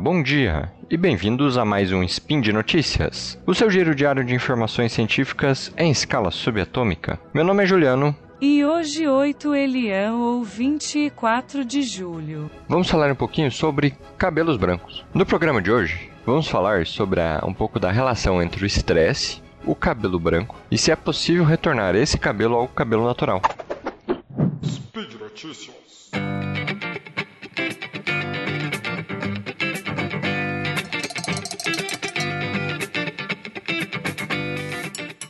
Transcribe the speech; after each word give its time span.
bom 0.00 0.22
dia 0.22 0.72
e 0.88 0.96
bem-vindos 0.96 1.58
a 1.58 1.64
mais 1.64 1.92
um 1.92 2.02
Spin 2.02 2.40
de 2.40 2.54
Notícias, 2.54 3.38
o 3.46 3.54
seu 3.54 3.70
giro 3.70 3.94
diário 3.94 4.24
de 4.24 4.34
informações 4.34 4.92
científicas 4.92 5.70
em 5.76 5.90
escala 5.90 6.30
subatômica. 6.30 7.20
Meu 7.34 7.44
nome 7.44 7.64
é 7.64 7.66
Juliano. 7.66 8.16
E 8.40 8.64
hoje 8.64 9.06
8 9.06 9.54
Elian 9.54 10.14
ou 10.14 10.42
24 10.42 11.66
de 11.66 11.82
julho. 11.82 12.50
Vamos 12.66 12.88
falar 12.88 13.12
um 13.12 13.14
pouquinho 13.14 13.52
sobre 13.52 13.94
cabelos 14.16 14.56
brancos. 14.56 15.04
No 15.12 15.26
programa 15.26 15.60
de 15.60 15.70
hoje, 15.70 16.10
vamos 16.24 16.48
falar 16.48 16.86
sobre 16.86 17.20
a, 17.20 17.42
um 17.46 17.52
pouco 17.52 17.78
da 17.78 17.90
relação 17.90 18.42
entre 18.42 18.64
o 18.64 18.66
estresse, 18.66 19.42
o 19.66 19.74
cabelo 19.74 20.18
branco 20.18 20.56
e 20.70 20.78
se 20.78 20.90
é 20.90 20.96
possível 20.96 21.44
retornar 21.44 21.94
esse 21.94 22.16
cabelo 22.16 22.56
ao 22.56 22.68
cabelo 22.68 23.04
natural. 23.04 23.42
Speed 24.64 25.20
Notícias. 25.20 25.79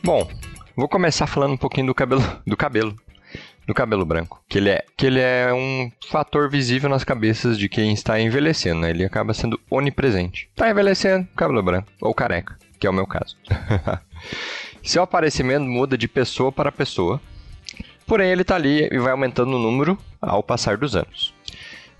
Bom, 0.03 0.27
vou 0.75 0.89
começar 0.89 1.27
falando 1.27 1.53
um 1.53 1.57
pouquinho 1.57 1.85
do 1.85 1.93
cabelo, 1.93 2.23
do 2.45 2.57
cabelo, 2.57 2.95
do 3.67 3.73
cabelo 3.73 4.03
branco, 4.03 4.43
que 4.49 4.57
ele 4.57 4.69
é, 4.71 4.83
que 4.97 5.05
ele 5.05 5.19
é 5.19 5.53
um 5.53 5.91
fator 6.09 6.49
visível 6.49 6.89
nas 6.89 7.03
cabeças 7.03 7.55
de 7.55 7.69
quem 7.69 7.93
está 7.93 8.19
envelhecendo, 8.19 8.81
né? 8.81 8.89
Ele 8.89 9.05
acaba 9.05 9.31
sendo 9.31 9.59
onipresente. 9.69 10.49
Está 10.49 10.71
envelhecendo, 10.71 11.27
cabelo 11.35 11.61
branco 11.61 11.87
ou 12.01 12.15
careca, 12.15 12.57
que 12.79 12.87
é 12.87 12.89
o 12.89 12.93
meu 12.93 13.05
caso. 13.05 13.37
Seu 14.81 15.03
aparecimento 15.03 15.65
muda 15.65 15.95
de 15.95 16.07
pessoa 16.07 16.51
para 16.51 16.71
pessoa, 16.71 17.21
porém 18.07 18.31
ele 18.31 18.41
está 18.41 18.55
ali 18.55 18.89
e 18.91 18.97
vai 18.97 19.11
aumentando 19.11 19.55
o 19.55 19.59
número 19.59 19.95
ao 20.19 20.41
passar 20.41 20.77
dos 20.77 20.95
anos. 20.95 21.31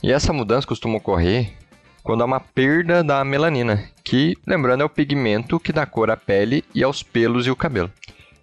E 0.01 0.11
essa 0.11 0.33
mudança 0.33 0.65
costuma 0.65 0.97
ocorrer 0.97 1.53
quando 2.03 2.21
há 2.21 2.25
uma 2.25 2.39
perda 2.39 3.03
da 3.03 3.23
melanina, 3.23 3.83
que, 4.03 4.37
lembrando, 4.45 4.81
é 4.81 4.85
o 4.85 4.89
pigmento 4.89 5.59
que 5.59 5.71
dá 5.73 5.85
cor 5.85 6.09
à 6.09 6.17
pele 6.17 6.63
e 6.73 6.83
aos 6.83 7.03
pelos 7.03 7.45
e 7.45 7.51
o 7.51 7.55
cabelo. 7.55 7.91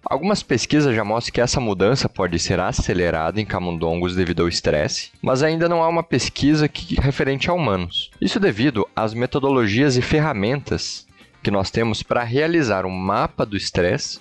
Algumas 0.03 0.41
pesquisas 0.41 0.95
já 0.95 1.03
mostram 1.03 1.33
que 1.33 1.41
essa 1.41 1.59
mudança 1.59 2.07
pode 2.07 2.39
ser 2.39 2.59
acelerada 2.59 3.39
em 3.39 3.45
camundongos 3.45 4.15
devido 4.15 4.41
ao 4.41 4.47
estresse, 4.47 5.11
mas 5.21 5.43
ainda 5.43 5.67
não 5.67 5.83
há 5.83 5.89
uma 5.89 6.01
pesquisa 6.01 6.67
que, 6.69 6.95
referente 6.95 7.49
a 7.49 7.53
humanos. 7.53 8.09
Isso 8.19 8.39
devido 8.39 8.87
às 8.95 9.13
metodologias 9.13 9.97
e 9.97 10.01
ferramentas 10.01 11.05
que 11.43 11.51
nós 11.51 11.69
temos 11.69 12.01
para 12.01 12.23
realizar 12.23 12.85
um 12.85 12.91
mapa 12.91 13.45
do 13.45 13.57
estresse 13.57 14.19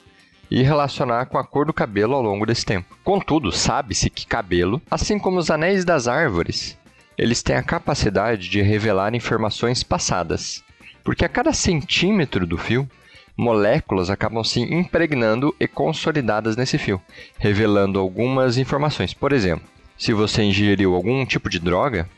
e 0.51 0.63
relacionar 0.63 1.27
com 1.27 1.39
a 1.39 1.45
cor 1.45 1.65
do 1.67 1.73
cabelo 1.73 2.15
ao 2.15 2.23
longo 2.23 2.45
desse 2.45 2.65
tempo. 2.65 2.97
Contudo, 3.05 3.53
sabe-se 3.53 4.11
que 4.11 4.27
cabelo, 4.27 4.83
assim 4.91 5.19
como 5.19 5.39
os 5.39 5.51
anéis 5.51 5.85
das 5.85 6.09
árvores, 6.09 6.77
eles 7.19 7.43
têm 7.43 7.57
a 7.57 7.63
capacidade 7.63 8.49
de 8.49 8.63
revelar 8.63 9.13
informações 9.15 9.83
passadas, 9.83 10.63
porque 11.03 11.25
a 11.25 11.29
cada 11.29 11.53
centímetro 11.53 12.47
do 12.47 12.57
fio, 12.57 12.89
moléculas 13.37 14.09
acabam 14.09 14.45
se 14.45 14.61
impregnando 14.61 15.55
e 15.59 15.67
consolidadas 15.67 16.57
nesse 16.57 16.79
fio, 16.79 17.03
revelando 17.37 17.99
algumas 17.99 18.57
informações. 18.57 19.13
Por 19.13 19.33
exemplo, 19.33 19.67
se 19.99 20.13
você 20.13 20.43
ingeriu 20.43 20.95
algum 20.95 21.27
tipo 21.27 21.51
de 21.51 21.59
droga, 21.59 22.09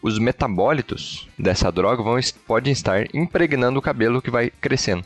os 0.00 0.18
metabólitos 0.18 1.28
dessa 1.38 1.72
droga 1.72 2.02
vão, 2.02 2.18
podem 2.46 2.72
estar 2.72 3.12
impregnando 3.14 3.78
o 3.78 3.82
cabelo 3.82 4.22
que 4.22 4.30
vai 4.30 4.50
crescendo. 4.60 5.04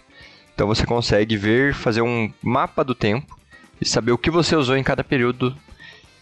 Então 0.54 0.66
você 0.66 0.84
consegue 0.84 1.36
ver, 1.36 1.72
fazer 1.72 2.02
um 2.02 2.30
mapa 2.42 2.84
do 2.84 2.94
tempo 2.94 3.38
e 3.80 3.86
saber 3.86 4.12
o 4.12 4.18
que 4.18 4.30
você 4.30 4.56
usou 4.56 4.76
em 4.76 4.82
cada 4.82 5.04
período 5.04 5.56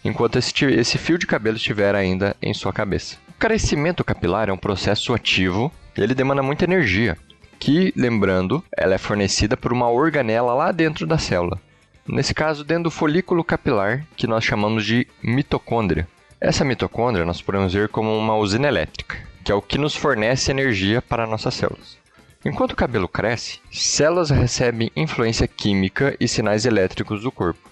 enquanto 0.03 0.37
esse, 0.37 0.65
esse 0.65 0.97
fio 0.97 1.17
de 1.17 1.27
cabelo 1.27 1.57
estiver 1.57 1.95
ainda 1.95 2.35
em 2.41 2.53
sua 2.53 2.73
cabeça. 2.73 3.17
O 3.29 3.33
crescimento 3.33 4.03
capilar 4.03 4.49
é 4.49 4.53
um 4.53 4.57
processo 4.57 5.13
ativo 5.13 5.71
e 5.97 6.01
ele 6.01 6.15
demanda 6.15 6.41
muita 6.41 6.65
energia, 6.65 7.17
que, 7.59 7.93
lembrando, 7.95 8.63
ela 8.75 8.95
é 8.95 8.97
fornecida 8.97 9.57
por 9.57 9.73
uma 9.73 9.89
organela 9.89 10.53
lá 10.53 10.71
dentro 10.71 11.05
da 11.05 11.17
célula. 11.17 11.59
Nesse 12.07 12.33
caso, 12.33 12.63
dentro 12.63 12.85
do 12.85 12.91
folículo 12.91 13.43
capilar, 13.43 14.05
que 14.15 14.27
nós 14.27 14.43
chamamos 14.43 14.85
de 14.85 15.05
mitocôndria. 15.21 16.07
Essa 16.39 16.63
mitocôndria 16.63 17.25
nós 17.25 17.41
podemos 17.41 17.73
ver 17.73 17.89
como 17.89 18.15
uma 18.17 18.35
usina 18.35 18.67
elétrica, 18.67 19.17
que 19.43 19.51
é 19.51 19.55
o 19.55 19.61
que 19.61 19.77
nos 19.77 19.95
fornece 19.95 20.51
energia 20.51 21.01
para 21.01 21.27
nossas 21.27 21.55
células. 21.55 21.97
Enquanto 22.45 22.71
o 22.71 22.75
cabelo 22.77 23.09
cresce, 23.09 23.59
células 23.71 24.29
recebem 24.29 24.91
influência 24.95 25.47
química 25.47 26.15
e 26.19 26.27
sinais 26.27 26.65
elétricos 26.65 27.23
do 27.23 27.31
corpo 27.31 27.67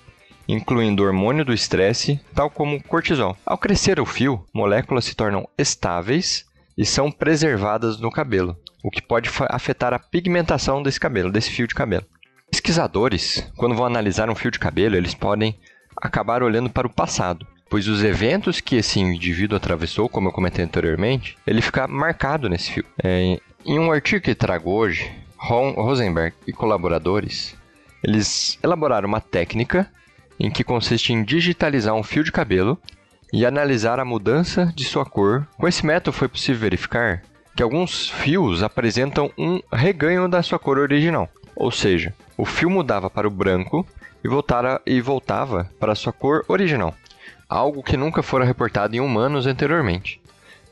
incluindo 0.48 1.04
o 1.04 1.06
hormônio 1.06 1.46
do 1.46 1.54
estresse, 1.54 2.20
tal 2.34 2.50
como 2.50 2.78
o 2.78 2.84
cortisol. 2.84 3.38
Ao 3.46 3.58
crescer 3.58 4.00
o 4.00 4.06
fio, 4.06 4.46
moléculas 4.54 5.06
se 5.06 5.16
tornam 5.16 5.48
estáveis 5.58 6.46
e 6.78 6.86
são 6.86 7.12
preservadas 7.12 8.00
no 8.00 8.12
cabelo, 8.12 8.58
o 8.84 8.90
que 8.90 9.02
pode 9.02 9.30
afetar 9.50 9.94
a 9.94 10.00
pigmentação 10.00 10.84
desse 10.84 11.00
cabelo, 11.00 11.32
desse 11.32 11.52
fio 11.52 11.68
de 11.68 11.76
cabelo. 11.76 12.06
Pesquisadores, 12.52 13.50
quando 13.58 13.76
vão 13.76 13.86
analisar 13.86 14.30
um 14.30 14.36
fio 14.36 14.52
de 14.52 14.60
cabelo, 14.60 14.96
eles 14.96 15.14
podem 15.14 15.58
acabar 15.98 16.44
olhando 16.44 16.70
para 16.70 16.88
o 16.88 16.94
passado, 16.94 17.46
pois 17.70 17.88
os 17.88 18.04
eventos 18.04 18.60
que 18.60 18.76
esse 18.76 19.00
indivíduo 19.00 19.58
atravessou, 19.58 20.08
como 20.08 20.28
eu 20.28 20.34
comentei 20.34 20.64
anteriormente, 20.64 21.38
ele 21.48 21.62
fica 21.62 21.88
marcado 21.88 22.50
nesse 22.50 22.72
fio. 22.72 22.86
É, 23.04 23.40
em 23.66 23.80
um 23.80 23.92
artigo 23.92 24.24
que 24.24 24.36
trago 24.36 24.70
hoje, 24.70 25.12
Ron 25.38 25.72
Rosenberg 25.72 26.36
e 26.48 26.54
colaboradores, 26.54 27.56
eles 28.04 28.60
elaboraram 28.62 29.08
uma 29.08 29.22
técnica 29.22 29.90
em 30.40 30.50
que 30.50 30.64
consiste 30.64 31.14
em 31.14 31.24
digitalizar 31.24 31.94
um 31.96 32.04
fio 32.04 32.24
de 32.24 32.32
cabelo 32.32 32.78
e 33.32 33.46
analisar 33.46 34.00
a 34.00 34.06
mudança 34.06 34.72
de 34.76 34.84
sua 34.84 35.06
cor. 35.06 35.48
Com 35.58 35.68
esse 35.68 35.86
método 35.86 36.16
foi 36.16 36.28
possível 36.28 36.62
verificar 36.62 37.22
que 37.56 37.64
alguns 37.64 38.10
fios 38.10 38.64
apresentam 38.64 39.32
um 39.38 39.62
reganho 39.72 40.28
da 40.28 40.44
sua 40.44 40.60
cor 40.60 40.78
original, 40.78 41.30
ou 41.56 41.72
seja, 41.72 42.14
o 42.38 42.46
fio 42.46 42.70
mudava 42.70 43.10
para 43.10 43.28
o 43.28 43.32
branco 43.32 43.86
e, 44.24 44.28
voltara, 44.28 44.82
e 44.86 45.00
voltava 45.00 45.70
para 45.80 45.94
a 45.94 45.96
sua 45.96 46.12
cor 46.12 46.44
original, 46.48 46.94
algo 47.48 47.82
que 47.82 47.96
nunca 47.96 48.22
fora 48.22 48.44
reportado 48.44 48.96
em 48.96 49.00
humanos 49.00 49.48
anteriormente. 49.48 50.22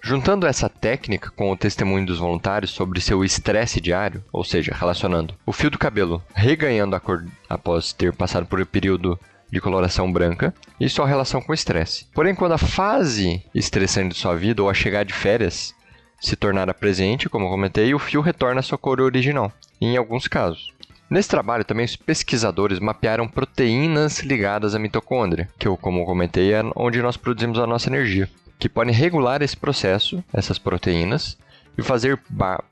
Juntando 0.02 0.46
essa 0.46 0.68
técnica 0.68 1.32
com 1.32 1.50
o 1.50 1.56
testemunho 1.56 2.06
dos 2.06 2.20
voluntários 2.20 2.72
sobre 2.72 3.00
seu 3.00 3.24
estresse 3.24 3.80
diário, 3.80 4.22
ou 4.34 4.44
seja, 4.44 4.76
relacionando 4.78 5.34
o 5.46 5.54
fio 5.54 5.72
do 5.72 5.78
cabelo 5.78 6.22
reganhando 6.36 6.94
a 6.94 7.00
cor 7.00 7.24
após 7.50 7.94
ter 7.94 8.12
passado 8.12 8.46
por 8.46 8.60
um 8.60 8.66
período 8.66 9.18
de 9.54 9.62
coloração 9.62 10.12
branca 10.12 10.52
e 10.80 10.90
sua 10.90 11.08
relação 11.08 11.40
com 11.40 11.52
o 11.52 11.56
estresse. 11.56 12.08
Porém, 12.12 12.34
quando 12.34 12.54
a 12.54 12.58
fase 12.58 13.46
estressante 13.54 14.16
de 14.16 14.20
sua 14.20 14.36
vida 14.36 14.64
ou 14.64 14.70
a 14.70 14.74
chegar 14.74 15.06
de 15.06 15.14
férias 15.14 15.76
se 16.20 16.36
tornar 16.36 16.74
presente, 16.74 17.30
como 17.30 17.50
comentei, 17.50 17.94
o 17.94 18.00
fio 18.00 18.20
retorna 18.20 18.62
à 18.62 18.64
sua 18.64 18.80
cor 18.80 19.00
original, 19.00 19.54
em 19.80 19.96
alguns 19.96 20.28
casos. 20.28 20.74
Nesse 21.08 21.30
trabalho, 21.30 21.64
também 21.64 21.86
os 21.86 21.96
pesquisadores 21.96 22.80
mapearam 22.80 23.28
proteínas 23.28 24.22
ligadas 24.22 24.74
à 24.74 24.80
mitocôndria, 24.80 25.48
que 25.60 25.68
eu, 25.68 25.78
como 25.78 26.06
comentei, 26.06 26.52
é 26.52 26.64
onde 26.76 27.00
nós 27.02 27.16
produzimos 27.16 27.60
a 27.60 27.68
nossa 27.68 27.90
energia, 27.90 28.28
que 28.58 28.68
podem 28.68 28.96
regular 28.96 29.44
esse 29.44 29.56
processo, 29.56 30.24
essas 30.34 30.58
proteínas, 30.58 31.38
e 31.78 31.84
fazer 31.84 32.20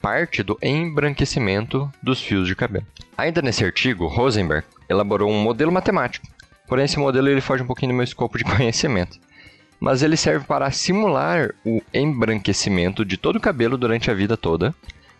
parte 0.02 0.42
do 0.42 0.58
embranquecimento 0.63 1.92
dos 2.02 2.22
fios 2.22 2.48
de 2.48 2.56
cabelo. 2.56 2.86
Ainda 3.16 3.42
nesse 3.42 3.63
artigo, 3.63 4.08
Rosenberg 4.08 4.66
elaborou 4.90 5.30
um 5.30 5.42
modelo 5.42 5.72
matemático 5.72 6.25
Porém, 6.71 6.85
esse 6.85 6.97
modelo 6.97 7.27
ele 7.27 7.41
foge 7.41 7.61
um 7.61 7.67
pouquinho 7.67 7.91
do 7.91 7.95
meu 7.95 8.03
escopo 8.05 8.37
de 8.37 8.45
conhecimento. 8.55 9.19
Mas 9.77 10.01
ele 10.01 10.15
serve 10.15 10.45
para 10.45 10.71
simular 10.71 11.53
o 11.65 11.81
embranquecimento 11.93 13.03
de 13.03 13.17
todo 13.17 13.35
o 13.35 13.41
cabelo 13.41 13.77
durante 13.77 14.09
a 14.09 14.13
vida 14.13 14.37
toda, 14.37 14.73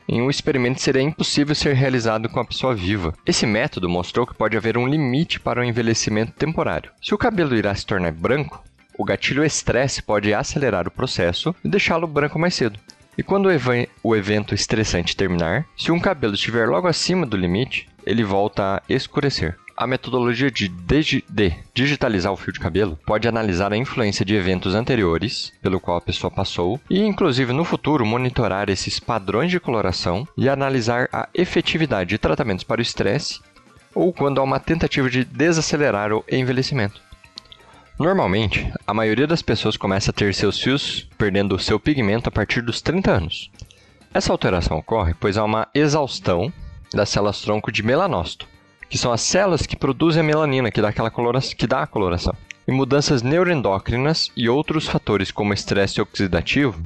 em 0.07 0.22
um 0.22 0.29
experimento 0.29 0.79
seria 0.79 1.01
impossível 1.01 1.53
ser 1.53 1.73
realizado 1.73 2.29
com 2.29 2.39
a 2.39 2.45
pessoa 2.45 2.73
viva. 2.73 3.13
Esse 3.25 3.45
método 3.45 3.89
mostrou 3.89 4.25
que 4.25 4.33
pode 4.33 4.56
haver 4.56 4.77
um 4.77 4.88
limite 4.88 5.42
para 5.42 5.59
o 5.59 5.63
envelhecimento 5.65 6.31
temporário. 6.31 6.89
Se 7.01 7.13
o 7.13 7.18
cabelo 7.18 7.54
irá 7.54 7.75
se 7.75 7.86
tornar 7.86 8.13
branco, 8.13 8.63
o 8.97 9.04
gatilho 9.04 9.44
estresse 9.44 10.01
pode 10.01 10.33
acelerar 10.33 10.88
o 10.88 10.92
processo 10.92 11.54
e 11.65 11.68
deixá-lo 11.68 12.07
branco 12.07 12.39
mais 12.39 12.56
cedo. 12.56 12.80
E 13.18 13.24
quando 13.24 13.47
o, 13.47 13.51
ev 13.51 13.89
o 14.01 14.15
evento 14.15 14.56
estressante 14.56 15.18
terminar, 15.18 15.65
se 15.77 15.92
um 15.92 16.00
cabelo 16.00 16.33
estiver 16.33 16.69
logo 16.69 16.88
acima 16.88 17.25
do 17.25 17.36
limite, 17.36 17.89
ele 18.06 18.24
volta 18.24 18.77
a 18.77 18.81
escurecer. 18.88 19.57
A 19.75 19.88
metodologia 19.88 20.51
de, 20.51 20.71
digitalizar 21.73 22.31
o 22.31 22.38
fio 22.38 22.53
de 22.53 22.59
cabelo 22.59 23.00
pode 23.06 23.27
analisar 23.27 23.73
a 23.73 23.77
influência 23.77 24.25
de 24.25 24.35
eventos 24.35 24.75
anteriores 24.75 25.51
pelo 25.62 25.79
qual 25.79 25.97
a 25.97 26.01
pessoa 26.01 26.29
passou 26.29 26.79
e, 26.89 27.00
inclusive, 27.00 27.53
no 27.53 27.63
futuro, 27.63 28.06
monitorar 28.06 28.69
esses 28.69 29.00
padrões 29.00 29.50
de 29.50 29.59
coloração 29.59 30.27
e 30.38 30.47
analisar 30.47 31.09
a 31.12 31.27
efetividade 31.33 32.12
de 32.12 32.18
tratamentos 32.18 32.63
para 32.63 32.79
o 32.79 32.81
estresse 32.81 33.39
ou 33.94 34.13
quando 34.13 34.39
há 34.39 34.44
uma 34.44 34.59
tentativa 34.59 35.09
de 35.09 35.23
desacelerar 35.25 36.13
o 36.13 36.23
envelhecimento. 36.29 37.01
Normalmente, 38.00 38.71
a 38.88 38.94
maioria 38.94 39.27
das 39.27 39.41
pessoas 39.41 39.77
começa 39.77 40.12
a 40.12 40.13
ter 40.13 40.33
seus 40.33 40.59
fios 40.59 41.07
perdendo 41.18 41.59
seu 41.59 41.79
pigmento 41.79 42.29
a 42.29 42.31
partir 42.31 42.62
dos 42.62 42.81
30 42.81 43.12
anos. 43.12 43.51
Essa 44.13 44.31
alteração 44.31 44.77
ocorre 44.77 45.13
pois 45.13 45.38
há 45.38 45.44
uma 45.44 45.68
exaustão 45.73 46.51
das 46.94 47.09
células 47.09 47.41
tronco 47.41 47.71
de 47.71 47.83
melanócito, 47.83 48.47
que 48.92 48.98
são 48.98 49.14
as 49.14 49.22
células 49.22 49.66
que 49.66 49.78
produzem 49.78 50.20
a 50.20 50.24
melanina, 50.24 50.70
que 50.70 50.82
dá, 50.82 50.90
aquela 50.90 51.10
coloração, 51.10 51.56
que 51.56 51.66
dá 51.66 51.84
a 51.84 51.88
coloração. 51.88 52.36
E 52.68 52.74
mudanças 52.74 53.22
neuroendócrinas 53.22 54.30
e 54.36 54.50
outros 54.50 54.86
fatores 54.86 55.32
como 55.32 55.54
estresse 55.54 56.02
oxidativo 56.02 56.84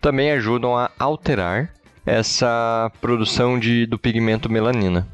também 0.00 0.30
ajudam 0.30 0.76
a 0.76 0.88
alterar 0.96 1.70
essa 2.06 2.92
produção 3.00 3.58
de, 3.58 3.86
do 3.86 3.98
pigmento 3.98 4.48
melanina. 4.48 5.06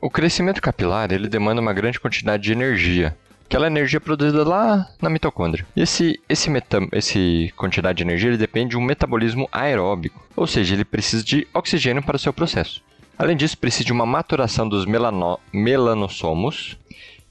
O 0.00 0.10
crescimento 0.10 0.60
capilar 0.60 1.12
ele 1.12 1.28
demanda 1.28 1.60
uma 1.60 1.72
grande 1.72 2.00
quantidade 2.00 2.42
de 2.42 2.52
energia, 2.52 3.16
aquela 3.46 3.68
energia 3.68 4.00
produzida 4.00 4.46
lá 4.46 4.84
na 5.00 5.08
mitocôndria. 5.08 5.64
Esse, 5.76 6.20
esse, 6.28 6.50
esse 6.90 7.54
quantidade 7.56 7.98
de 7.98 8.02
energia 8.02 8.30
ele 8.30 8.36
depende 8.36 8.70
de 8.70 8.76
um 8.76 8.82
metabolismo 8.82 9.48
aeróbico, 9.52 10.26
ou 10.34 10.46
seja, 10.46 10.74
ele 10.74 10.84
precisa 10.84 11.22
de 11.22 11.46
oxigênio 11.54 12.02
para 12.02 12.16
o 12.16 12.18
seu 12.18 12.32
processo. 12.32 12.82
Além 13.18 13.36
disso, 13.36 13.58
precisa 13.58 13.84
de 13.84 13.92
uma 13.92 14.06
maturação 14.06 14.68
dos 14.68 14.86
melano, 14.86 15.40
melanossomos. 15.52 16.78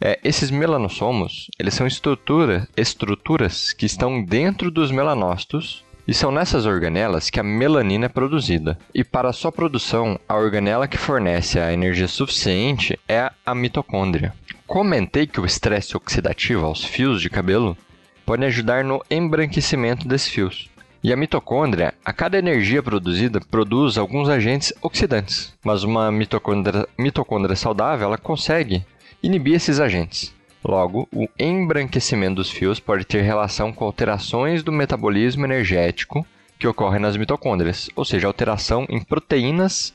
É, 0.02 0.20
esses 0.22 0.52
melanossomos 0.52 1.50
eles 1.58 1.74
são 1.74 1.88
estrutura, 1.88 2.68
estruturas 2.76 3.72
que 3.72 3.86
estão 3.86 4.22
dentro 4.22 4.70
dos 4.70 4.92
melanócitos 4.92 5.86
e 6.06 6.14
são 6.14 6.30
nessas 6.32 6.66
organelas 6.66 7.30
que 7.30 7.40
a 7.40 7.44
melanina 7.44 8.06
é 8.06 8.10
produzida. 8.10 8.78
E 8.94 9.04
para 9.04 9.32
sua 9.32 9.52
produção, 9.52 10.20
a 10.28 10.36
organela 10.36 10.88
que 10.88 10.98
fornece 10.98 11.58
a 11.58 11.72
energia 11.72 12.08
suficiente 12.08 13.00
é 13.08 13.32
a 13.46 13.56
mitocôndria. 13.56 14.34
Comentei 14.68 15.26
que 15.26 15.40
o 15.40 15.46
estresse 15.46 15.96
oxidativo 15.96 16.66
aos 16.66 16.84
fios 16.84 17.22
de 17.22 17.30
cabelo 17.30 17.78
pode 18.26 18.44
ajudar 18.44 18.84
no 18.84 19.02
embranquecimento 19.10 20.06
desses 20.06 20.28
fios. 20.28 20.70
E 21.04 21.14
a 21.14 21.16
mitocôndria, 21.16 21.94
a 22.04 22.12
cada 22.12 22.38
energia 22.38 22.82
produzida, 22.82 23.40
produz 23.40 23.98
alguns 23.98 24.30
agentes 24.30 24.74
oxidantes. 24.82 25.54
Mas 25.64 25.84
uma 25.84 26.12
mitocôndria, 26.12 26.88
mitocôndria 26.98 27.56
saudável 27.56 28.08
ela 28.08 28.18
consegue 28.18 28.84
inibir 29.22 29.56
esses 29.56 29.80
agentes. 29.80 30.36
Logo, 30.64 31.08
o 31.14 31.28
embranquecimento 31.40 32.36
dos 32.36 32.50
fios 32.50 32.80
pode 32.80 33.06
ter 33.06 33.22
relação 33.22 33.72
com 33.72 33.86
alterações 33.86 34.64
do 34.64 34.72
metabolismo 34.72 35.46
energético 35.46 36.26
que 36.60 36.68
ocorrem 36.68 37.00
nas 37.00 37.16
mitocôndrias, 37.16 37.90
ou 37.96 38.04
seja, 38.04 38.28
alteração 38.28 38.86
em 38.90 39.00
proteínas 39.00 39.94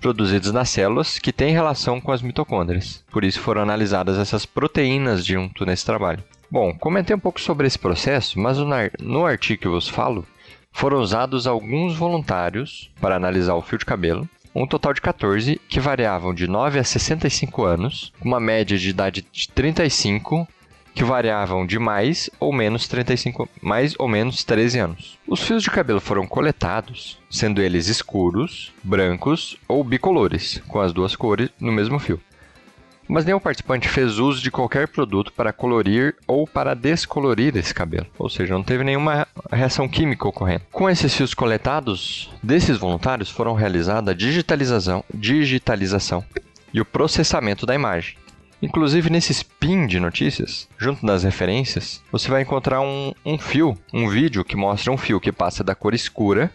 produzidas 0.00 0.52
nas 0.52 0.68
células 0.68 1.18
que 1.18 1.32
têm 1.32 1.52
relação 1.52 2.00
com 2.00 2.12
as 2.12 2.22
mitocôndrias. 2.22 3.02
Por 3.10 3.24
isso 3.24 3.40
foram 3.40 3.62
analisadas 3.62 4.18
essas 4.18 4.46
proteínas 4.46 5.24
junto 5.24 5.66
nesse 5.66 5.84
trabalho. 5.84 6.22
Bom, 6.50 6.72
comentei 6.74 7.16
um 7.16 7.18
pouco 7.18 7.40
sobre 7.40 7.66
esse 7.66 7.78
processo, 7.78 8.38
mas 8.38 8.58
no 9.00 9.26
artigo 9.26 9.62
que 9.62 9.66
eu 9.66 9.72
vos 9.72 9.88
falo, 9.88 10.24
foram 10.74 10.98
usados 11.00 11.46
alguns 11.46 11.96
voluntários 11.96 12.90
para 13.00 13.14
analisar 13.14 13.54
o 13.54 13.62
fio 13.62 13.78
de 13.78 13.86
cabelo 13.86 14.28
um 14.54 14.66
total 14.66 14.92
de 14.92 15.00
14 15.00 15.60
que 15.68 15.80
variavam 15.80 16.34
de 16.34 16.46
9 16.46 16.78
a 16.78 16.84
65 16.84 17.64
anos, 17.64 18.12
uma 18.22 18.38
média 18.38 18.76
de 18.78 18.88
idade 18.88 19.26
de 19.32 19.48
35 19.48 20.46
que 20.94 21.02
variavam 21.02 21.66
de 21.66 21.76
mais 21.78 22.30
ou 22.38 22.52
menos 22.52 22.86
35, 22.86 23.48
mais 23.60 23.94
ou 23.98 24.06
menos 24.06 24.44
13 24.44 24.78
anos. 24.78 25.18
Os 25.26 25.42
fios 25.42 25.62
de 25.62 25.70
cabelo 25.70 26.00
foram 26.00 26.24
coletados, 26.24 27.18
sendo 27.28 27.60
eles 27.60 27.88
escuros, 27.88 28.72
brancos 28.82 29.56
ou 29.66 29.82
bicolores, 29.82 30.62
com 30.68 30.80
as 30.80 30.92
duas 30.92 31.16
cores 31.16 31.50
no 31.58 31.72
mesmo 31.72 31.98
fio 31.98 32.20
mas 33.08 33.24
nenhum 33.24 33.40
participante 33.40 33.88
fez 33.88 34.18
uso 34.18 34.42
de 34.42 34.50
qualquer 34.50 34.88
produto 34.88 35.32
para 35.32 35.52
colorir 35.52 36.14
ou 36.26 36.46
para 36.46 36.74
descolorir 36.74 37.56
esse 37.56 37.74
cabelo, 37.74 38.06
ou 38.18 38.28
seja, 38.28 38.54
não 38.54 38.62
teve 38.62 38.84
nenhuma 38.84 39.26
reação 39.50 39.88
química 39.88 40.28
ocorrendo. 40.28 40.62
Com 40.72 40.88
esses 40.88 41.14
fios 41.14 41.34
coletados 41.34 42.30
desses 42.42 42.78
voluntários 42.78 43.30
foram 43.30 43.54
realizada 43.54 44.10
a 44.10 44.14
digitalização, 44.14 45.04
digitalização 45.12 46.24
e 46.72 46.80
o 46.80 46.84
processamento 46.84 47.66
da 47.66 47.74
imagem. 47.74 48.16
Inclusive 48.64 49.10
nesse 49.10 49.32
spin 49.32 49.86
de 49.86 50.00
notícias, 50.00 50.66
junto 50.78 51.04
das 51.04 51.22
referências, 51.22 52.02
você 52.10 52.30
vai 52.30 52.40
encontrar 52.40 52.80
um, 52.80 53.12
um 53.24 53.38
fio, 53.38 53.76
um 53.92 54.08
vídeo 54.08 54.42
que 54.42 54.56
mostra 54.56 54.90
um 54.90 54.96
fio 54.96 55.20
que 55.20 55.30
passa 55.30 55.62
da 55.62 55.74
cor 55.74 55.92
escura 55.92 56.50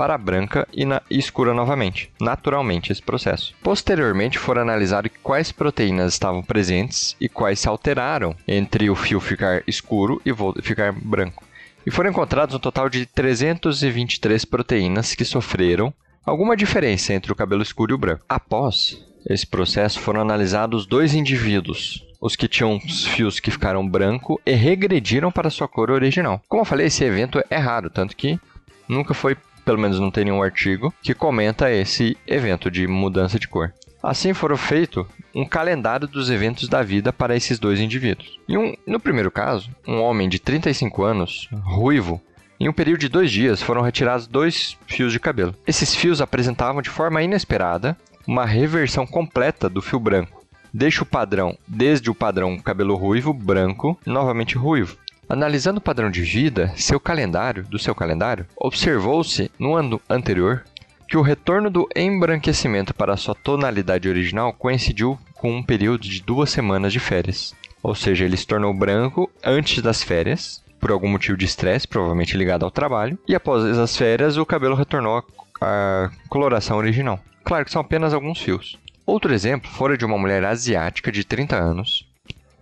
para 0.00 0.16
branca 0.16 0.66
e, 0.72 0.86
na, 0.86 1.02
escura 1.10 1.52
novamente, 1.52 2.10
naturalmente 2.18 2.90
esse 2.90 3.02
processo. 3.02 3.54
Posteriormente 3.62 4.38
foram 4.38 4.62
analisados 4.62 5.10
quais 5.22 5.52
proteínas 5.52 6.14
estavam 6.14 6.42
presentes 6.42 7.14
e 7.20 7.28
quais 7.28 7.60
se 7.60 7.68
alteraram 7.68 8.34
entre 8.48 8.88
o 8.88 8.96
fio 8.96 9.20
ficar 9.20 9.62
escuro 9.66 10.18
e 10.24 10.32
ficar 10.62 10.90
branco. 10.90 11.44
E 11.84 11.90
foram 11.90 12.08
encontrados 12.08 12.54
um 12.54 12.58
total 12.58 12.88
de 12.88 13.04
323 13.04 14.42
proteínas 14.46 15.14
que 15.14 15.22
sofreram 15.22 15.92
alguma 16.24 16.56
diferença 16.56 17.12
entre 17.12 17.30
o 17.30 17.36
cabelo 17.36 17.62
escuro 17.62 17.92
e 17.92 17.94
o 17.94 17.98
branco. 17.98 18.24
Após 18.26 19.06
esse 19.28 19.46
processo, 19.46 20.00
foram 20.00 20.22
analisados 20.22 20.86
dois 20.86 21.12
indivíduos, 21.12 22.06
os 22.18 22.34
que 22.34 22.48
tinham 22.48 22.80
fios 22.80 23.38
que 23.38 23.50
ficaram 23.50 23.86
branco 23.86 24.40
e 24.46 24.52
regrediram 24.52 25.30
para 25.30 25.50
sua 25.50 25.68
cor 25.68 25.90
original. 25.90 26.40
Como 26.48 26.62
eu 26.62 26.66
falei, 26.66 26.86
esse 26.86 27.04
evento 27.04 27.38
é 27.50 27.58
raro, 27.58 27.90
tanto 27.90 28.16
que 28.16 28.40
nunca 28.88 29.12
foi 29.12 29.36
pelo 29.64 29.78
menos 29.78 30.00
não 30.00 30.10
tem 30.10 30.24
nenhum 30.24 30.42
artigo, 30.42 30.92
que 31.02 31.14
comenta 31.14 31.70
esse 31.70 32.16
evento 32.26 32.70
de 32.70 32.86
mudança 32.86 33.38
de 33.38 33.48
cor. 33.48 33.72
Assim 34.02 34.32
foram 34.32 34.56
feito 34.56 35.06
um 35.34 35.44
calendário 35.44 36.08
dos 36.08 36.30
eventos 36.30 36.68
da 36.68 36.82
vida 36.82 37.12
para 37.12 37.36
esses 37.36 37.58
dois 37.58 37.78
indivíduos. 37.78 38.38
E 38.48 38.56
um, 38.56 38.74
no 38.86 38.98
primeiro 38.98 39.30
caso, 39.30 39.70
um 39.86 40.00
homem 40.00 40.28
de 40.28 40.38
35 40.38 41.02
anos, 41.02 41.48
ruivo, 41.62 42.20
em 42.58 42.68
um 42.68 42.72
período 42.72 43.00
de 43.00 43.08
dois 43.08 43.30
dias 43.30 43.62
foram 43.62 43.82
retirados 43.82 44.26
dois 44.26 44.76
fios 44.86 45.12
de 45.12 45.20
cabelo. 45.20 45.54
Esses 45.66 45.94
fios 45.94 46.20
apresentavam 46.20 46.82
de 46.82 46.90
forma 46.90 47.22
inesperada 47.22 47.96
uma 48.26 48.44
reversão 48.44 49.06
completa 49.06 49.68
do 49.68 49.80
fio 49.80 49.98
branco. 49.98 50.44
Deixa 50.72 51.02
o 51.02 51.06
padrão, 51.06 51.56
desde 51.66 52.10
o 52.10 52.14
padrão 52.14 52.58
cabelo 52.58 52.94
ruivo, 52.96 53.32
branco, 53.32 53.98
novamente 54.06 54.56
ruivo. 54.56 54.96
Analisando 55.30 55.78
o 55.78 55.80
padrão 55.80 56.10
de 56.10 56.22
vida, 56.22 56.72
seu 56.74 56.98
calendário, 56.98 57.62
do 57.62 57.78
seu 57.78 57.94
calendário, 57.94 58.44
observou-se 58.56 59.48
no 59.60 59.76
ano 59.76 60.00
anterior 60.10 60.64
que 61.08 61.16
o 61.16 61.22
retorno 61.22 61.70
do 61.70 61.88
embranquecimento 61.94 62.92
para 62.92 63.16
sua 63.16 63.36
tonalidade 63.36 64.08
original 64.08 64.52
coincidiu 64.52 65.16
com 65.34 65.56
um 65.56 65.62
período 65.62 66.02
de 66.02 66.20
duas 66.20 66.50
semanas 66.50 66.92
de 66.92 66.98
férias. 66.98 67.54
Ou 67.80 67.94
seja, 67.94 68.24
ele 68.24 68.36
se 68.36 68.44
tornou 68.44 68.74
branco 68.74 69.30
antes 69.44 69.80
das 69.80 70.02
férias, 70.02 70.64
por 70.80 70.90
algum 70.90 71.08
motivo 71.08 71.38
de 71.38 71.44
estresse, 71.44 71.86
provavelmente 71.86 72.36
ligado 72.36 72.64
ao 72.64 72.70
trabalho, 72.72 73.16
e 73.28 73.32
após 73.32 73.78
as 73.78 73.96
férias 73.96 74.36
o 74.36 74.44
cabelo 74.44 74.74
retornou 74.74 75.24
à 75.60 76.10
coloração 76.28 76.76
original. 76.76 77.20
Claro 77.44 77.64
que 77.64 77.70
são 77.70 77.82
apenas 77.82 78.12
alguns 78.12 78.40
fios. 78.40 78.80
Outro 79.06 79.32
exemplo 79.32 79.70
fora 79.70 79.96
de 79.96 80.04
uma 80.04 80.18
mulher 80.18 80.44
asiática 80.44 81.12
de 81.12 81.22
30 81.22 81.54
anos, 81.54 82.09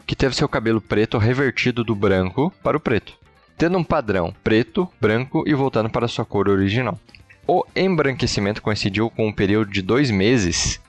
que 0.09 0.17
teve 0.17 0.35
seu 0.35 0.49
cabelo 0.49 0.81
preto 0.81 1.19
revertido 1.19 1.85
do 1.85 1.95
branco 1.95 2.51
para 2.63 2.79
o 2.79 2.81
preto, 2.81 3.13
tendo 3.59 3.77
um 3.77 3.85
padrão 3.85 4.35
preto, 4.43 4.89
branco 4.99 5.45
e 5.47 5.53
voltando 5.53 5.91
para 5.91 6.09
sua 6.09 6.25
cor 6.25 6.49
original. 6.49 6.99
O 7.47 7.63
embranquecimento 7.77 8.63
coincidiu 8.63 9.11
com 9.11 9.29
um 9.29 9.33
período 9.33 9.71
de 9.71 9.83
dois 9.83 10.11
meses 10.11 10.81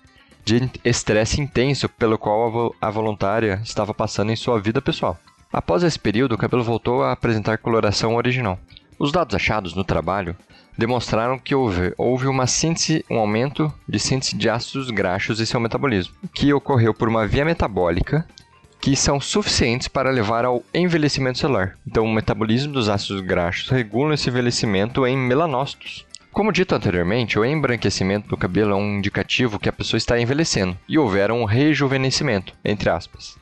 de 0.46 0.72
estresse 0.86 1.42
intenso 1.42 1.90
pelo 1.90 2.18
qual 2.18 2.74
a 2.80 2.90
voluntária 2.90 3.60
estava 3.62 3.94
passando 3.94 4.32
em 4.32 4.38
sua 4.38 4.58
vida 4.58 4.82
pessoal. 4.82 5.20
Após 5.52 5.84
esse 5.84 6.00
período, 6.00 6.36
o 6.36 6.38
cabelo 6.38 6.64
voltou 6.64 7.04
a 7.04 7.12
apresentar 7.12 7.58
coloração 7.58 8.16
original. 8.16 8.58
Os 8.98 9.12
dados 9.12 9.36
achados 9.36 9.76
no 9.76 9.84
trabalho 9.84 10.34
demonstraram 10.78 11.38
que 11.38 11.54
houve, 11.54 11.94
houve 11.98 12.26
uma 12.28 12.48
síntese, 12.48 13.04
um 13.10 13.18
aumento 13.18 13.74
de 13.86 14.00
síntese 14.00 14.38
de 14.38 14.50
ácidos 14.50 14.90
graxos 14.90 15.42
e 15.42 15.46
seu 15.46 15.60
metabolismo, 15.60 16.16
que 16.34 16.54
ocorreu 16.54 16.94
por 16.94 17.10
uma 17.10 17.28
via 17.28 17.44
metabólica 17.44 18.26
que 18.80 18.96
são 18.96 19.20
suficientes 19.20 19.88
para 19.88 20.10
levar 20.10 20.46
ao 20.46 20.64
envelhecimento 20.74 21.40
celular. 21.40 21.76
Então, 21.86 22.06
o 22.06 22.12
metabolismo 22.12 22.74
dos 22.74 22.88
ácidos 22.88 23.22
graxos 23.22 23.70
regula 23.70 24.14
esse 24.14 24.30
envelhecimento 24.30 25.06
em 25.06 25.18
melanócitos. 25.18 26.06
Como 26.32 26.52
dito 26.52 26.74
anteriormente, 26.74 27.38
o 27.38 27.44
embranquecimento 27.44 28.30
do 28.30 28.38
cabelo 28.38 28.72
é 28.72 28.76
um 28.76 28.98
indicativo 28.98 29.60
que 29.60 29.68
a 29.68 29.74
pessoa 29.74 29.98
está 29.98 30.20
envelhecendo 30.20 30.78
e 30.88 30.98
houver 30.98 31.32
um 31.32 31.44
rejuvenescimento, 31.44 32.54
entre 32.64 32.90
aspas. 32.90 33.38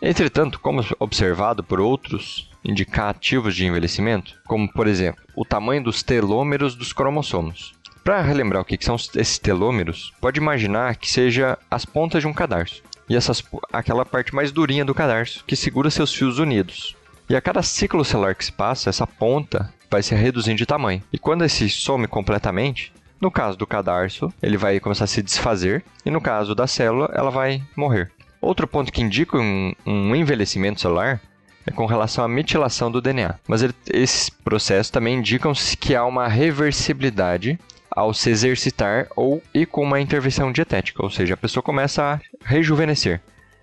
Entretanto, 0.00 0.60
como 0.60 0.84
observado 1.00 1.62
por 1.62 1.80
outros 1.80 2.48
indicativos 2.64 3.54
de 3.54 3.66
envelhecimento, 3.66 4.36
como 4.46 4.72
por 4.72 4.86
exemplo 4.86 5.22
o 5.34 5.44
tamanho 5.44 5.82
dos 5.82 6.02
telômeros 6.02 6.74
dos 6.74 6.92
cromossomos. 6.92 7.74
Para 8.04 8.22
relembrar 8.22 8.62
o 8.62 8.64
que 8.64 8.78
são 8.82 8.94
esses 8.94 9.38
telômeros, 9.38 10.12
pode 10.20 10.40
imaginar 10.40 10.96
que 10.96 11.10
seja 11.10 11.58
as 11.70 11.84
pontas 11.84 12.22
de 12.22 12.28
um 12.28 12.32
cadarço 12.32 12.82
e 13.08 13.16
essas, 13.16 13.42
aquela 13.72 14.04
parte 14.04 14.34
mais 14.34 14.52
durinha 14.52 14.84
do 14.84 14.94
cadarço 14.94 15.44
que 15.46 15.56
segura 15.56 15.90
seus 15.90 16.12
fios 16.12 16.38
unidos. 16.38 16.96
E 17.28 17.36
a 17.36 17.40
cada 17.40 17.62
ciclo 17.62 18.04
celular 18.04 18.34
que 18.34 18.44
se 18.44 18.52
passa, 18.52 18.88
essa 18.88 19.06
ponta 19.06 19.72
vai 19.90 20.02
se 20.02 20.14
reduzindo 20.14 20.58
de 20.58 20.66
tamanho. 20.66 21.02
E 21.12 21.18
quando 21.18 21.44
esse 21.44 21.68
some 21.68 22.06
completamente, 22.06 22.92
no 23.20 23.30
caso 23.30 23.58
do 23.58 23.66
cadarço, 23.66 24.32
ele 24.42 24.56
vai 24.56 24.78
começar 24.80 25.04
a 25.04 25.08
se 25.08 25.22
desfazer, 25.22 25.84
e 26.04 26.10
no 26.10 26.20
caso 26.20 26.54
da 26.54 26.66
célula, 26.66 27.10
ela 27.14 27.30
vai 27.30 27.62
morrer. 27.76 28.10
Outro 28.40 28.66
ponto 28.66 28.92
que 28.92 29.02
indica 29.02 29.36
um, 29.36 29.72
um 29.84 30.14
envelhecimento 30.14 30.80
celular 30.80 31.20
é 31.66 31.70
com 31.70 31.86
relação 31.86 32.24
à 32.24 32.28
metilação 32.28 32.90
do 32.90 33.00
DNA. 33.00 33.34
Mas 33.46 33.62
ele, 33.62 33.74
esses 33.92 34.30
processos 34.30 34.90
também 34.90 35.18
indicam 35.18 35.52
que 35.78 35.94
há 35.94 36.04
uma 36.04 36.28
reversibilidade 36.28 37.58
ao 37.98 38.14
se 38.14 38.30
exercitar 38.30 39.08
ou 39.16 39.42
e 39.52 39.66
com 39.66 39.82
uma 39.82 40.00
intervenção 40.00 40.52
dietética, 40.52 41.02
ou 41.02 41.10
seja, 41.10 41.34
a 41.34 41.36
pessoa 41.36 41.62
começa 41.62 42.02
a 42.04 42.20
rejuvenescer 42.44 43.20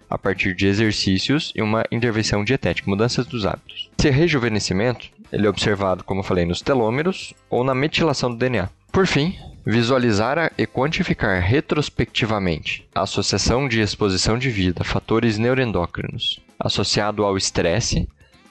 a 0.10 0.18
partir 0.18 0.54
de 0.54 0.68
exercícios 0.68 1.54
e 1.56 1.62
uma 1.62 1.86
intervenção 1.90 2.44
dietética, 2.44 2.90
mudanças 2.90 3.26
dos 3.26 3.46
hábitos. 3.46 3.90
Esse 3.98 4.10
rejuvenescimento 4.10 5.10
ele 5.32 5.48
é 5.48 5.50
observado, 5.50 6.04
como 6.04 6.20
eu 6.20 6.24
falei, 6.24 6.46
nos 6.46 6.62
telômeros 6.62 7.34
ou 7.50 7.64
na 7.64 7.74
metilação 7.74 8.30
do 8.30 8.38
DNA. 8.38 8.70
Por 8.92 9.08
fim, 9.08 9.36
Visualizar 9.68 10.52
e 10.60 10.68
quantificar 10.68 11.42
retrospectivamente 11.42 12.88
a 12.94 13.02
associação 13.02 13.68
de 13.68 13.82
exposição 13.82 14.38
de 14.38 14.48
vida 14.48 14.84
fatores 14.84 15.40
neuroendócrinos 15.40 16.40
associado 16.60 17.26
ao 17.26 17.36
estresse 17.36 18.08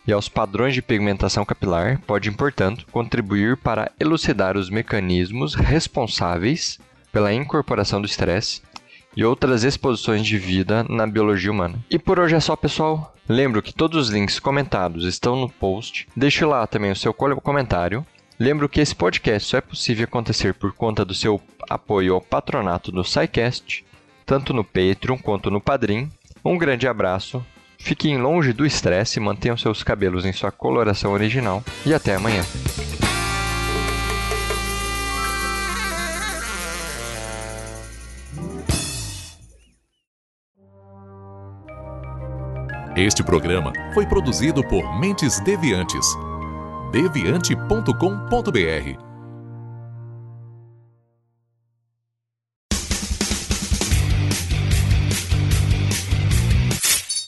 e 0.07 0.13
aos 0.13 0.29
padrões 0.29 0.75
de 0.75 0.83
pigmentação 0.83 1.45
capilar 1.45 2.01
pode, 2.07 2.31
portanto, 2.31 2.87
contribuir 2.93 3.57
para 3.57 3.91
elucidar 3.99 4.57
os 4.57 4.69
mecanismos 4.69 5.55
responsáveis 5.55 6.79
pela 7.13 7.33
incorporação 7.33 8.01
do 8.01 8.07
estresse 8.07 8.63
e 9.17 9.25
outras 9.25 9.63
exposições 9.65 10.27
de 10.27 10.37
vida 10.37 10.85
na 10.89 11.07
biologia 11.07 11.51
humana. 11.51 11.79
E 11.91 11.99
por 11.99 12.19
hoje 12.19 12.35
é 12.35 12.41
só, 12.41 12.57
pessoal. 12.57 13.15
Lembro 13.29 13.63
que 13.63 13.73
todos 13.73 14.09
os 14.09 14.13
links 14.13 14.39
comentados 14.39 15.05
estão 15.05 15.37
no 15.37 15.49
post. 15.49 16.09
Deixe 16.15 16.45
lá 16.45 16.67
também 16.67 16.91
o 16.91 16.97
seu 16.97 17.15
comentário. 17.15 18.05
Lembro 18.39 18.69
que 18.69 18.81
esse 18.81 18.95
podcast 18.95 19.49
só 19.49 19.59
é 19.59 19.61
possível 19.61 20.05
acontecer 20.05 20.55
por 20.55 20.73
conta 20.73 21.05
do 21.05 21.15
seu 21.15 21.41
apoio 21.71 22.15
ao 22.15 22.21
patronato 22.21 22.91
do 22.91 23.05
SciCast, 23.05 23.85
tanto 24.27 24.53
no 24.53 24.65
Patreon 24.65 25.17
quanto 25.17 25.51
no 25.51 25.61
Padrim. 25.61 26.11
Um 26.45 26.59
grande 26.59 26.89
abraço, 26.89 27.45
fiquem 27.85 28.17
longe 28.17 28.55
do 28.55 28.65
estresse, 28.65 29.21
mantenham 29.21 29.59
seus 29.59 29.83
cabelos 29.83 30.25
em 30.25 30.33
sua 30.33 30.51
coloração 30.51 31.13
original 31.13 31.63
e 31.85 31.93
até 31.93 32.15
amanhã. 32.15 32.43
Este 42.97 43.23
programa 43.23 43.71
foi 43.93 44.07
produzido 44.07 44.67
por 44.67 44.99
Mentes 44.99 45.39
Deviantes. 45.41 46.07
deviante.com.br. 46.91 49.14